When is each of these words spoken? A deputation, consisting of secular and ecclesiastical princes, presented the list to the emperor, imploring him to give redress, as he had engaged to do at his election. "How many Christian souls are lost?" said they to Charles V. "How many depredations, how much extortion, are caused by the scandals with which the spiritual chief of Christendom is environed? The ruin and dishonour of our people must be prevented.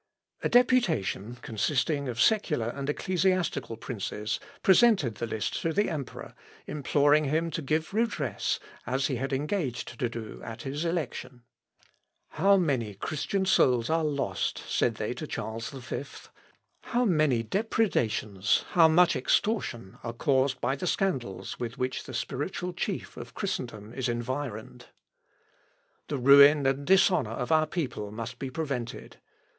A 0.41 0.49
deputation, 0.49 1.37
consisting 1.43 2.07
of 2.09 2.19
secular 2.19 2.69
and 2.69 2.89
ecclesiastical 2.89 3.77
princes, 3.77 4.39
presented 4.63 5.13
the 5.17 5.27
list 5.27 5.61
to 5.61 5.71
the 5.71 5.91
emperor, 5.91 6.33
imploring 6.65 7.25
him 7.25 7.51
to 7.51 7.61
give 7.61 7.93
redress, 7.93 8.59
as 8.87 9.05
he 9.05 9.17
had 9.17 9.31
engaged 9.31 9.99
to 9.99 10.09
do 10.09 10.41
at 10.43 10.63
his 10.63 10.85
election. 10.85 11.43
"How 12.29 12.57
many 12.57 12.95
Christian 12.95 13.45
souls 13.45 13.91
are 13.91 14.03
lost?" 14.03 14.63
said 14.67 14.95
they 14.95 15.13
to 15.13 15.27
Charles 15.27 15.69
V. 15.69 16.03
"How 16.81 17.05
many 17.05 17.43
depredations, 17.43 18.65
how 18.71 18.87
much 18.87 19.15
extortion, 19.15 19.99
are 20.03 20.13
caused 20.13 20.59
by 20.59 20.75
the 20.75 20.87
scandals 20.87 21.59
with 21.59 21.77
which 21.77 22.05
the 22.05 22.15
spiritual 22.15 22.73
chief 22.73 23.17
of 23.17 23.35
Christendom 23.35 23.93
is 23.93 24.09
environed? 24.09 24.87
The 26.07 26.17
ruin 26.17 26.65
and 26.65 26.87
dishonour 26.87 27.33
of 27.33 27.51
our 27.51 27.67
people 27.67 28.11
must 28.11 28.39
be 28.39 28.49
prevented. 28.49 29.17